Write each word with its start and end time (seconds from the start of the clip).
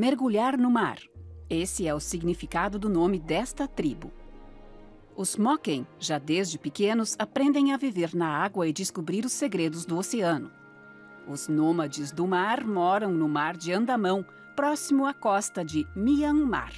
mergulhar 0.00 0.56
no 0.56 0.70
mar. 0.70 0.96
Esse 1.50 1.86
é 1.86 1.94
o 1.94 2.00
significado 2.00 2.78
do 2.78 2.88
nome 2.88 3.18
desta 3.18 3.68
tribo. 3.68 4.10
Os 5.14 5.36
Moken, 5.36 5.86
já 5.98 6.16
desde 6.16 6.58
pequenos, 6.58 7.14
aprendem 7.18 7.74
a 7.74 7.76
viver 7.76 8.14
na 8.14 8.26
água 8.26 8.66
e 8.66 8.72
descobrir 8.72 9.26
os 9.26 9.32
segredos 9.32 9.84
do 9.84 9.98
oceano. 9.98 10.50
Os 11.28 11.48
nômades 11.48 12.12
do 12.12 12.26
mar 12.26 12.64
moram 12.64 13.12
no 13.12 13.28
mar 13.28 13.58
de 13.58 13.74
Andamão, 13.74 14.24
próximo 14.56 15.04
à 15.04 15.12
costa 15.12 15.62
de 15.62 15.86
Myanmar. 15.94 16.72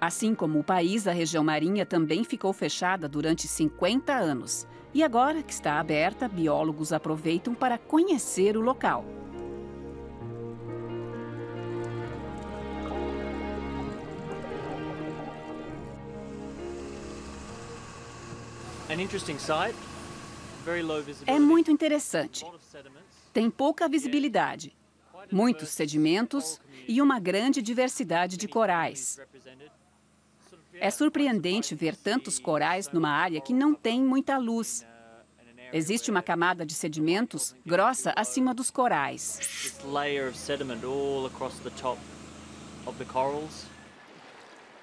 Assim 0.00 0.34
como 0.34 0.58
o 0.58 0.64
país, 0.64 1.06
a 1.06 1.12
região 1.12 1.44
marinha 1.44 1.86
também 1.86 2.24
ficou 2.24 2.52
fechada 2.52 3.08
durante 3.08 3.46
50 3.46 4.12
anos. 4.12 4.66
E 4.92 5.04
agora 5.04 5.44
que 5.44 5.52
está 5.52 5.78
aberta, 5.78 6.26
biólogos 6.26 6.92
aproveitam 6.92 7.54
para 7.54 7.78
conhecer 7.78 8.56
o 8.56 8.60
local. 8.60 9.21
É 21.26 21.38
muito 21.38 21.70
interessante. 21.70 22.44
Tem 23.32 23.50
pouca 23.50 23.88
visibilidade, 23.88 24.76
muitos 25.30 25.70
sedimentos 25.70 26.60
e 26.86 27.00
uma 27.00 27.18
grande 27.18 27.62
diversidade 27.62 28.36
de 28.36 28.46
corais. 28.46 29.18
É 30.74 30.90
surpreendente 30.90 31.74
ver 31.74 31.96
tantos 31.96 32.38
corais 32.38 32.90
numa 32.90 33.10
área 33.10 33.40
que 33.40 33.52
não 33.52 33.74
tem 33.74 34.02
muita 34.02 34.36
luz. 34.36 34.84
Existe 35.72 36.10
uma 36.10 36.22
camada 36.22 36.66
de 36.66 36.74
sedimentos 36.74 37.54
grossa 37.64 38.12
acima 38.14 38.52
dos 38.52 38.70
corais. 38.70 39.38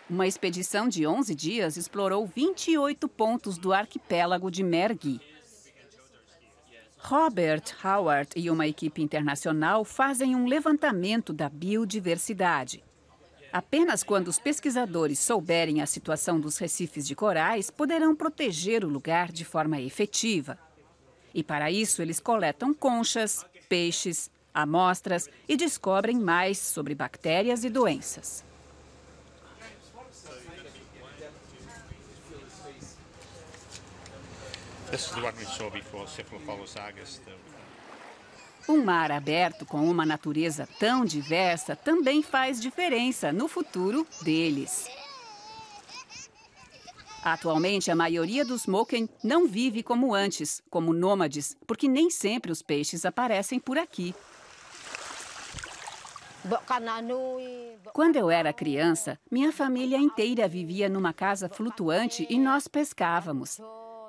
Uma 0.09 0.25
expedição 0.25 0.87
de 0.87 1.05
11 1.05 1.35
dias 1.35 1.77
explorou 1.77 2.25
28 2.25 3.07
pontos 3.07 3.59
do 3.59 3.71
arquipélago 3.71 4.49
de 4.49 4.63
Mergui. 4.63 5.21
Robert 6.97 7.63
Howard 7.83 8.31
e 8.35 8.49
uma 8.49 8.67
equipe 8.67 9.03
internacional 9.03 9.85
fazem 9.85 10.35
um 10.35 10.47
levantamento 10.47 11.31
da 11.31 11.47
biodiversidade. 11.47 12.83
Apenas 13.53 14.03
quando 14.03 14.27
os 14.27 14.39
pesquisadores 14.39 15.19
souberem 15.19 15.79
a 15.79 15.85
situação 15.85 16.39
dos 16.39 16.57
recifes 16.57 17.07
de 17.07 17.15
corais, 17.15 17.69
poderão 17.69 18.15
proteger 18.15 18.83
o 18.83 18.89
lugar 18.89 19.31
de 19.31 19.45
forma 19.45 19.79
efetiva. 19.79 20.57
E 21.33 21.43
para 21.43 21.69
isso, 21.69 22.01
eles 22.01 22.19
coletam 22.19 22.73
conchas, 22.73 23.45
peixes, 23.69 24.31
amostras 24.51 25.29
e 25.47 25.55
descobrem 25.55 26.19
mais 26.19 26.57
sobre 26.57 26.95
bactérias 26.95 27.63
e 27.63 27.69
doenças. 27.69 28.48
Um 38.67 38.83
mar 38.83 39.11
aberto 39.11 39.65
com 39.65 39.89
uma 39.89 40.05
natureza 40.05 40.67
tão 40.79 41.05
diversa 41.05 41.75
também 41.75 42.21
faz 42.21 42.59
diferença 42.59 43.31
no 43.31 43.47
futuro 43.47 44.05
deles. 44.21 44.87
Atualmente, 47.23 47.91
a 47.91 47.95
maioria 47.95 48.45
dos 48.45 48.65
Moken 48.65 49.09
não 49.23 49.47
vive 49.47 49.83
como 49.83 50.13
antes, 50.13 50.63
como 50.69 50.93
nômades, 50.93 51.57
porque 51.67 51.87
nem 51.87 52.09
sempre 52.09 52.51
os 52.51 52.61
peixes 52.61 53.05
aparecem 53.05 53.59
por 53.59 53.77
aqui. 53.77 54.15
Quando 57.93 58.15
eu 58.15 58.31
era 58.31 58.53
criança, 58.53 59.19
minha 59.29 59.51
família 59.51 59.97
inteira 59.97 60.47
vivia 60.47 60.87
numa 60.87 61.13
casa 61.13 61.49
flutuante 61.49 62.25
e 62.29 62.39
nós 62.39 62.67
pescávamos. 62.67 63.59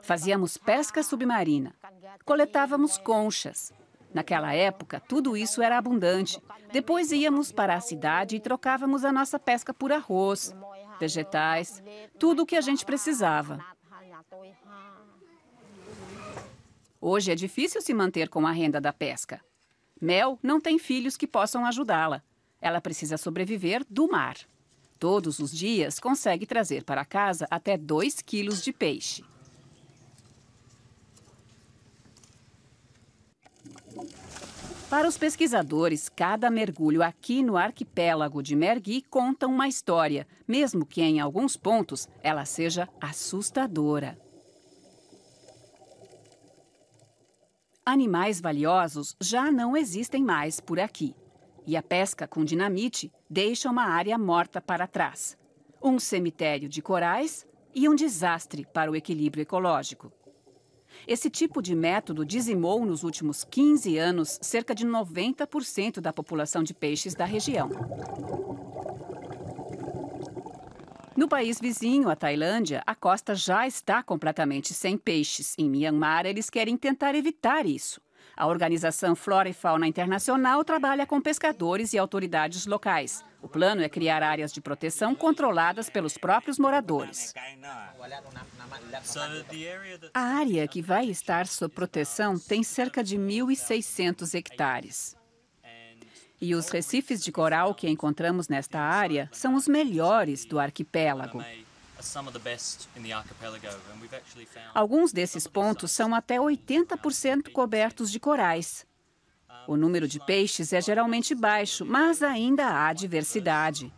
Fazíamos 0.02 0.56
pesca 0.56 1.02
submarina. 1.02 1.74
Coletávamos 2.24 2.98
conchas. 2.98 3.72
Naquela 4.12 4.52
época, 4.52 4.98
tudo 5.00 5.36
isso 5.36 5.62
era 5.62 5.78
abundante. 5.78 6.42
Depois 6.72 7.12
íamos 7.12 7.52
para 7.52 7.74
a 7.74 7.80
cidade 7.80 8.36
e 8.36 8.40
trocávamos 8.40 9.04
a 9.04 9.12
nossa 9.12 9.38
pesca 9.38 9.72
por 9.72 9.92
arroz, 9.92 10.54
vegetais, 10.98 11.82
tudo 12.18 12.42
o 12.42 12.46
que 12.46 12.56
a 12.56 12.60
gente 12.60 12.84
precisava. 12.84 13.64
Hoje 17.00 17.32
é 17.32 17.34
difícil 17.34 17.80
se 17.80 17.94
manter 17.94 18.28
com 18.28 18.46
a 18.46 18.52
renda 18.52 18.80
da 18.80 18.92
pesca. 18.92 19.40
Mel 20.00 20.38
não 20.42 20.60
tem 20.60 20.78
filhos 20.78 21.16
que 21.16 21.26
possam 21.26 21.64
ajudá-la. 21.64 22.22
Ela 22.60 22.80
precisa 22.80 23.16
sobreviver 23.16 23.84
do 23.88 24.08
mar. 24.08 24.36
Todos 24.98 25.38
os 25.38 25.50
dias 25.50 25.98
consegue 25.98 26.44
trazer 26.44 26.84
para 26.84 27.06
casa 27.06 27.46
até 27.50 27.78
2 27.78 28.20
quilos 28.20 28.62
de 28.62 28.72
peixe. 28.72 29.24
Para 34.90 35.06
os 35.06 35.16
pesquisadores, 35.16 36.08
cada 36.08 36.50
mergulho 36.50 37.00
aqui 37.00 37.44
no 37.44 37.56
arquipélago 37.56 38.42
de 38.42 38.56
Mergui 38.56 39.02
conta 39.02 39.46
uma 39.46 39.68
história, 39.68 40.26
mesmo 40.48 40.84
que 40.84 41.00
em 41.00 41.20
alguns 41.20 41.56
pontos 41.56 42.08
ela 42.24 42.44
seja 42.44 42.88
assustadora. 43.00 44.18
Animais 47.86 48.40
valiosos 48.40 49.14
já 49.20 49.52
não 49.52 49.76
existem 49.76 50.24
mais 50.24 50.58
por 50.58 50.80
aqui. 50.80 51.14
E 51.64 51.76
a 51.76 51.82
pesca 51.84 52.26
com 52.26 52.44
dinamite 52.44 53.12
deixa 53.28 53.70
uma 53.70 53.84
área 53.84 54.18
morta 54.18 54.60
para 54.60 54.88
trás. 54.88 55.38
Um 55.80 56.00
cemitério 56.00 56.68
de 56.68 56.82
corais 56.82 57.46
e 57.72 57.88
um 57.88 57.94
desastre 57.94 58.66
para 58.74 58.90
o 58.90 58.96
equilíbrio 58.96 59.42
ecológico. 59.42 60.12
Esse 61.06 61.30
tipo 61.30 61.62
de 61.62 61.74
método 61.74 62.24
dizimou 62.24 62.84
nos 62.84 63.02
últimos 63.02 63.44
15 63.44 63.98
anos 63.98 64.38
cerca 64.42 64.74
de 64.74 64.86
90% 64.86 66.00
da 66.00 66.12
população 66.12 66.62
de 66.62 66.74
peixes 66.74 67.14
da 67.14 67.24
região. 67.24 67.70
No 71.16 71.28
país 71.28 71.60
vizinho, 71.60 72.08
a 72.08 72.16
Tailândia, 72.16 72.82
a 72.86 72.94
costa 72.94 73.34
já 73.34 73.66
está 73.66 74.02
completamente 74.02 74.72
sem 74.72 74.96
peixes. 74.96 75.54
Em 75.58 75.68
Myanmar, 75.68 76.24
eles 76.24 76.48
querem 76.48 76.76
tentar 76.76 77.14
evitar 77.14 77.66
isso. 77.66 78.00
A 78.40 78.46
organização 78.46 79.14
Flora 79.14 79.50
e 79.50 79.52
Fauna 79.52 79.86
Internacional 79.86 80.64
trabalha 80.64 81.06
com 81.06 81.20
pescadores 81.20 81.92
e 81.92 81.98
autoridades 81.98 82.64
locais. 82.64 83.22
O 83.42 83.46
plano 83.46 83.82
é 83.82 83.88
criar 83.90 84.22
áreas 84.22 84.50
de 84.50 84.62
proteção 84.62 85.14
controladas 85.14 85.90
pelos 85.90 86.16
próprios 86.16 86.58
moradores. 86.58 87.34
A 90.14 90.20
área 90.20 90.66
que 90.66 90.80
vai 90.80 91.04
estar 91.10 91.46
sob 91.46 91.74
proteção 91.74 92.38
tem 92.38 92.62
cerca 92.62 93.04
de 93.04 93.18
1.600 93.18 94.34
hectares. 94.34 95.14
E 96.40 96.54
os 96.54 96.70
recifes 96.70 97.22
de 97.22 97.30
coral 97.30 97.74
que 97.74 97.90
encontramos 97.90 98.48
nesta 98.48 98.80
área 98.80 99.28
são 99.32 99.54
os 99.54 99.68
melhores 99.68 100.46
do 100.46 100.58
arquipélago. 100.58 101.44
Alguns 104.74 105.12
desses 105.12 105.46
pontos 105.46 105.92
são 105.92 106.14
até 106.14 106.36
80% 106.38 107.50
cobertos 107.52 108.10
de 108.10 108.20
corais. 108.20 108.86
O 109.66 109.76
número 109.76 110.08
de 110.08 110.18
peixes 110.18 110.72
é 110.72 110.80
geralmente 110.80 111.34
baixo, 111.34 111.84
mas 111.84 112.22
ainda 112.22 112.66
há 112.66 112.92
diversidade. 112.92 113.92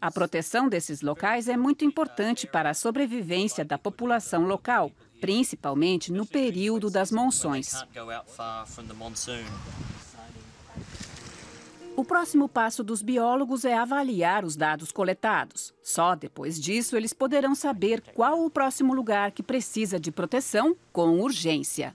A 0.00 0.10
proteção 0.10 0.68
desses 0.68 1.00
locais 1.00 1.48
é 1.48 1.56
muito 1.56 1.84
importante 1.84 2.46
para 2.46 2.70
a 2.70 2.74
sobrevivência 2.74 3.64
da 3.64 3.78
população 3.78 4.44
local, 4.44 4.92
principalmente 5.18 6.12
no 6.12 6.26
período 6.26 6.90
das 6.90 7.10
monções. 7.10 7.72
O 11.96 12.04
próximo 12.04 12.48
passo 12.48 12.84
dos 12.84 13.00
biólogos 13.00 13.64
é 13.64 13.74
avaliar 13.74 14.44
os 14.44 14.56
dados 14.56 14.92
coletados. 14.92 15.73
Só 15.84 16.14
depois 16.14 16.58
disso 16.58 16.96
eles 16.96 17.12
poderão 17.12 17.54
saber 17.54 18.00
qual 18.14 18.42
o 18.42 18.48
próximo 18.48 18.94
lugar 18.94 19.32
que 19.32 19.42
precisa 19.42 20.00
de 20.00 20.10
proteção 20.10 20.74
com 20.90 21.20
urgência. 21.20 21.94